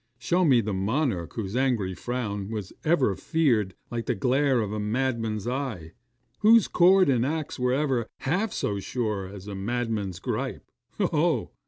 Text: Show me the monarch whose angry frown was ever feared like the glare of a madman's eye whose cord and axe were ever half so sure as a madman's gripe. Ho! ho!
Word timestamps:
Show 0.17 0.43
me 0.45 0.61
the 0.61 0.73
monarch 0.73 1.33
whose 1.35 1.55
angry 1.55 1.93
frown 1.93 2.49
was 2.49 2.73
ever 2.83 3.15
feared 3.15 3.75
like 3.91 4.07
the 4.07 4.15
glare 4.15 4.59
of 4.59 4.73
a 4.73 4.79
madman's 4.79 5.47
eye 5.47 5.91
whose 6.39 6.67
cord 6.67 7.07
and 7.07 7.23
axe 7.23 7.59
were 7.59 7.71
ever 7.73 8.07
half 8.21 8.51
so 8.51 8.79
sure 8.79 9.27
as 9.27 9.45
a 9.47 9.53
madman's 9.53 10.17
gripe. 10.17 10.65
Ho! 10.97 11.05
ho! 11.05 11.51